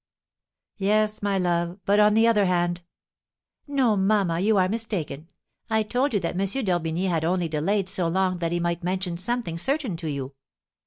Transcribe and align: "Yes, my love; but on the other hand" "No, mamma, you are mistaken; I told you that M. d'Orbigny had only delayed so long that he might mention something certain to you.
"Yes, 0.79 1.21
my 1.21 1.37
love; 1.37 1.77
but 1.85 1.99
on 1.99 2.15
the 2.15 2.25
other 2.25 2.45
hand" 2.45 2.81
"No, 3.67 3.95
mamma, 3.95 4.39
you 4.39 4.57
are 4.57 4.67
mistaken; 4.67 5.27
I 5.69 5.83
told 5.83 6.15
you 6.15 6.19
that 6.21 6.33
M. 6.39 6.63
d'Orbigny 6.65 7.05
had 7.05 7.23
only 7.23 7.47
delayed 7.47 7.87
so 7.87 8.07
long 8.07 8.37
that 8.37 8.51
he 8.51 8.59
might 8.59 8.83
mention 8.83 9.15
something 9.15 9.59
certain 9.59 9.95
to 9.97 10.09
you. 10.09 10.33